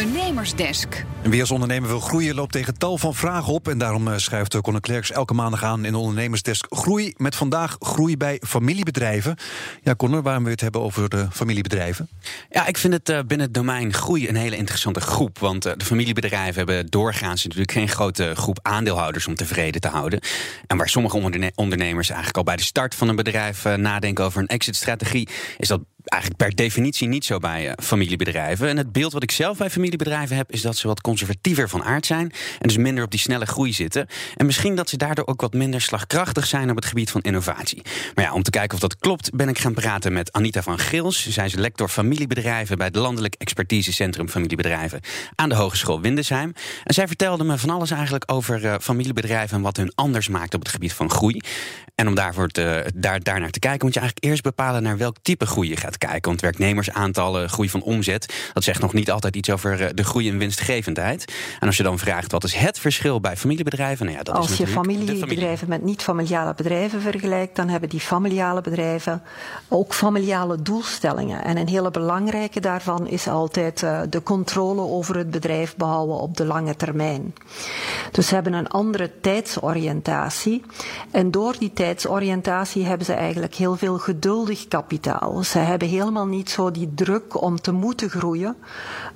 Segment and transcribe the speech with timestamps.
[0.00, 1.04] Ondernemersdesk.
[1.22, 3.68] En wie als ondernemer wil groeien loopt tegen tal van vragen op.
[3.68, 7.14] En daarom eh, schrijft Conor Klerks elke maandag aan in de ondernemersdesk Groei.
[7.16, 9.36] Met vandaag groei bij familiebedrijven.
[9.82, 12.08] Ja, Conor, waarom wil je het hebben over de familiebedrijven?
[12.50, 15.38] Ja, ik vind het uh, binnen het domein groei een hele interessante groep.
[15.38, 20.20] Want de familiebedrijven hebben doorgaans natuurlijk geen grote groep aandeelhouders om tevreden te houden.
[20.66, 24.40] En waar sommige onderne ondernemers eigenlijk al bij de start van een bedrijf nadenken over
[24.40, 28.68] een exit-strategie, is dat eigenlijk per definitie niet zo bij uh, familiebedrijven.
[28.68, 31.84] En het beeld wat ik zelf bij familiebedrijven heb, is dat ze wat conservatiever van
[31.84, 32.32] aard zijn.
[32.58, 34.06] En dus minder op die snelle groei zitten.
[34.36, 37.82] En misschien dat ze daardoor ook wat minder slagkrachtig zijn op het gebied van innovatie.
[38.14, 40.78] Maar ja, om te kijken of dat klopt, ben ik gaan praten met Anita van
[40.78, 41.28] Gils.
[41.28, 45.00] Zij is lector familiebedrijven bij het Landelijk Expertisecentrum Familiebedrijven
[45.34, 46.52] aan de Hogeschool Windesheim.
[46.84, 50.54] En zij vertelde me van alles eigenlijk over uh, familiebedrijven en wat hun anders maakt
[50.54, 51.40] op het gebied van groei.
[51.94, 55.16] En om daarvoor te, daar, daarnaar te kijken, moet je eigenlijk eerst bepalen naar welk
[55.22, 56.28] type groei je gaat kijken.
[56.28, 60.28] Want werknemersaantallen, groei van omzet, dat zegt nog niet altijd iets over eh, de groei
[60.28, 61.32] en winstgevendheid.
[61.60, 64.50] En als je dan vraagt wat is het verschil bij familiebedrijven, nou ja, dat als
[64.50, 65.68] is je familiebedrijven familie.
[65.68, 69.22] met niet-familiale bedrijven vergelijkt, dan hebben die familiale bedrijven
[69.68, 71.44] ook familiale doelstellingen.
[71.44, 76.36] En een hele belangrijke daarvan is altijd uh, de controle over het bedrijf behouden op
[76.36, 77.34] de lange termijn.
[78.12, 80.62] Dus ze hebben een andere tijdsoriëntatie.
[81.10, 85.42] En door die tijdsoriëntatie hebben ze eigenlijk heel veel geduldig kapitaal.
[85.42, 88.56] Ze hebben helemaal niet zo die druk om te moeten groeien.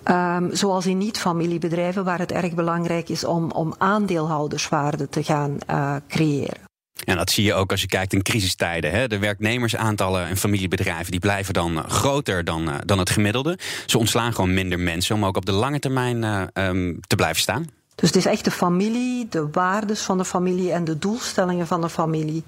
[0.04, 5.94] Um, zoals in niet-familiebedrijven, waar het erg belangrijk is om, om aandeelhouderswaarde te gaan uh,
[6.08, 6.62] creëren.
[7.04, 8.90] En dat zie je ook als je kijkt in crisistijden.
[8.90, 9.08] Hè.
[9.08, 13.58] De werknemersaantallen en familiebedrijven die blijven dan groter dan, uh, dan het gemiddelde.
[13.86, 17.40] Ze ontslaan gewoon minder mensen om ook op de lange termijn uh, um, te blijven
[17.40, 17.66] staan.
[17.94, 21.80] Dus het is echt de familie, de waardes van de familie en de doelstellingen van
[21.80, 22.44] de familie.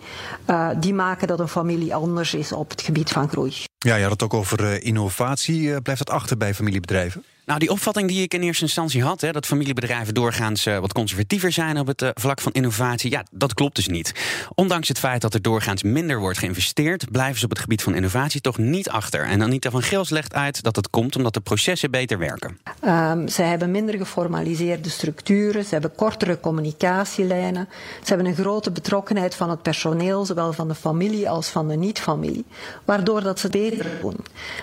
[0.51, 3.65] Uh, die maken dat een familie anders is op het gebied van groei.
[3.87, 5.61] Ja, je had het ook over uh, innovatie.
[5.61, 7.25] Uh, blijft dat achter bij familiebedrijven?
[7.47, 10.93] Nou, die opvatting die ik in eerste instantie had, hè, dat familiebedrijven doorgaans uh, wat
[10.93, 14.13] conservatiever zijn op het uh, vlak van innovatie, ja, dat klopt dus niet.
[14.55, 17.95] Ondanks het feit dat er doorgaans minder wordt geïnvesteerd, blijven ze op het gebied van
[17.95, 19.25] innovatie toch niet achter.
[19.25, 22.59] En Anita van Gils legt uit dat dat komt omdat de processen beter werken.
[22.85, 27.69] Um, ze hebben minder geformaliseerde structuren, ze hebben kortere communicatielijnen,
[28.03, 31.77] ze hebben een grote betrokkenheid van het personeel, zowel van de familie als van de
[31.77, 32.45] niet-familie,
[32.85, 34.17] waardoor dat ze beter doen.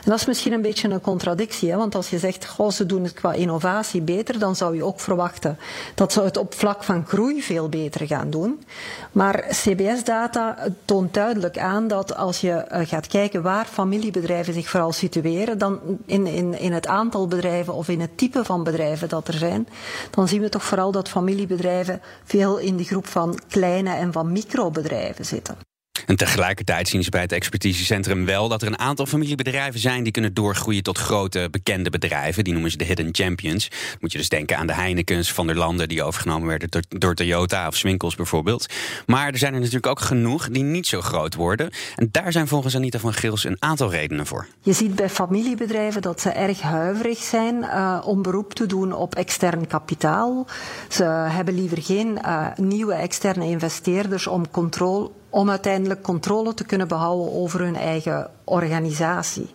[0.03, 3.03] En dat is misschien een beetje een contradictie, hè, want als je zegt, ze doen
[3.03, 5.57] het qua innovatie beter, dan zou je ook verwachten
[5.95, 8.63] dat ze het op vlak van groei veel beter gaan doen.
[9.11, 14.91] Maar CBS-data toont duidelijk aan dat als je uh, gaat kijken waar familiebedrijven zich vooral
[14.91, 19.27] situeren, dan in, in, in het aantal bedrijven of in het type van bedrijven dat
[19.27, 19.67] er zijn,
[20.11, 24.31] dan zien we toch vooral dat familiebedrijven veel in de groep van kleine en van
[24.31, 25.72] microbedrijven zitten.
[26.05, 30.11] En tegelijkertijd zien ze bij het expertisecentrum wel dat er een aantal familiebedrijven zijn die
[30.11, 32.43] kunnen doorgroeien tot grote bekende bedrijven.
[32.43, 33.71] Die noemen ze de hidden champions.
[33.99, 37.13] Moet je dus denken aan de Heinekens van der Landen die overgenomen werden door, door
[37.13, 38.65] Toyota of Swinkels bijvoorbeeld.
[39.05, 41.71] Maar er zijn er natuurlijk ook genoeg die niet zo groot worden.
[41.95, 44.47] En daar zijn volgens Anita van Gils een aantal redenen voor.
[44.61, 49.15] Je ziet bij familiebedrijven dat ze erg huiverig zijn uh, om beroep te doen op
[49.15, 50.47] extern kapitaal.
[50.89, 56.87] Ze hebben liever geen uh, nieuwe externe investeerders om controle om uiteindelijk controle te kunnen
[56.87, 59.49] behouden over hun eigen organisatie.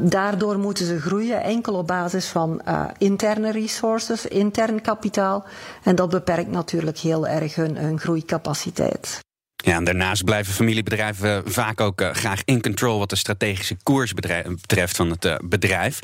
[0.00, 5.44] Daardoor moeten ze groeien enkel op basis van uh, interne resources, intern kapitaal.
[5.82, 9.25] En dat beperkt natuurlijk heel erg hun, hun groeicapaciteit.
[9.66, 14.96] Ja, daarnaast blijven familiebedrijven vaak ook uh, graag in control wat de strategische koers betreft
[14.96, 16.00] van het uh, bedrijf.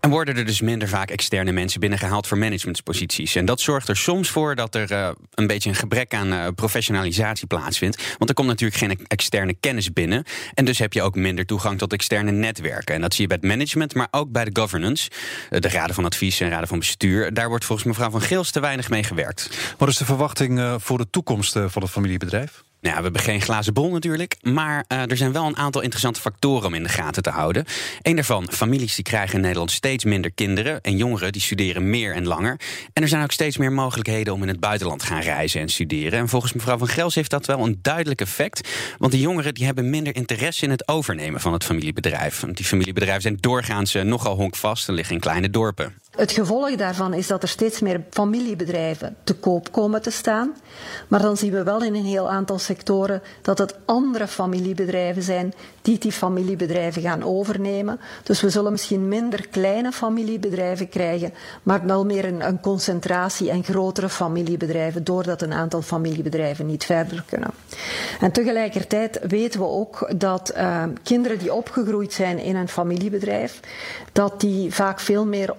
[0.00, 3.34] En worden er dus minder vaak externe mensen binnengehaald voor managementsposities.
[3.34, 8.14] En dat zorgt er soms voor dat er een beetje een gebrek aan professionalisatie plaatsvindt.
[8.18, 10.24] Want er komt natuurlijk geen externe kennis binnen.
[10.54, 12.94] En dus heb je ook minder toegang tot externe netwerken.
[12.94, 15.10] En dat zie je bij het management, maar ook bij de governance.
[15.48, 17.34] de raden van advies en raden van bestuur.
[17.34, 19.74] Daar wordt volgens mevrouw Van Geels te weinig mee gewerkt.
[19.78, 22.64] Wat is de verwachting voor de toekomst van het familiebedrijf?
[22.86, 25.80] Nou ja, we hebben geen glazen bol natuurlijk, maar uh, er zijn wel een aantal
[25.80, 27.64] interessante factoren om in de gaten te houden.
[28.02, 32.14] Een daarvan, families die krijgen in Nederland steeds minder kinderen en jongeren die studeren meer
[32.14, 32.60] en langer.
[32.92, 35.68] En er zijn ook steeds meer mogelijkheden om in het buitenland te gaan reizen en
[35.68, 36.18] studeren.
[36.18, 38.68] En volgens mevrouw Van Gels heeft dat wel een duidelijk effect,
[38.98, 42.40] want die jongeren die hebben minder interesse in het overnemen van het familiebedrijf.
[42.40, 45.94] Want die familiebedrijven zijn doorgaans nogal honkvast en liggen in kleine dorpen.
[46.16, 50.54] Het gevolg daarvan is dat er steeds meer familiebedrijven te koop komen te staan.
[51.08, 55.54] Maar dan zien we wel in een heel aantal sectoren dat het andere familiebedrijven zijn
[55.82, 58.00] die die familiebedrijven gaan overnemen.
[58.22, 61.32] Dus we zullen misschien minder kleine familiebedrijven krijgen,
[61.62, 67.24] maar wel meer een, een concentratie en grotere familiebedrijven, doordat een aantal familiebedrijven niet verder
[67.28, 67.50] kunnen.
[68.20, 73.60] En tegelijkertijd weten we ook dat uh, kinderen die opgegroeid zijn in een familiebedrijf,
[74.12, 75.54] dat die vaak veel meer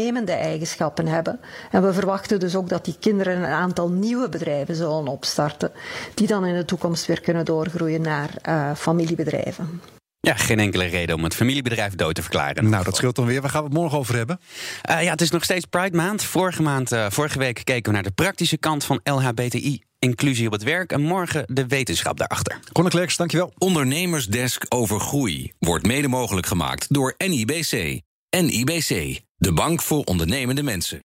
[0.00, 1.40] ondernemende eigenschappen hebben.
[1.70, 5.72] En we verwachten dus ook dat die kinderen een aantal nieuwe bedrijven zullen opstarten,
[6.14, 9.80] die dan in de toekomst weer kunnen doorgroeien naar uh, familiebedrijven.
[10.20, 12.68] Ja, geen enkele reden om het familiebedrijf dood te verklaren.
[12.68, 13.40] Nou, dat scheelt dan weer.
[13.40, 14.40] Waar gaan we het morgen over hebben?
[14.90, 16.22] Uh, ja, het is nog steeds Pride Maand.
[16.22, 19.82] Vorige, maand, uh, vorige week keken we naar de praktische kant van LHBTI.
[19.98, 22.58] Inclusie op het werk en morgen de wetenschap daarachter.
[22.72, 23.52] Conor Klerks, dankjewel.
[23.58, 28.00] Ondernemersdesk over groei wordt mede mogelijk gemaakt door NIBC.
[28.30, 30.98] NIBC, de bank voor ondernemende mensen.